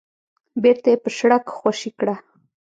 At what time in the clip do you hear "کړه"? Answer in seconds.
1.99-2.15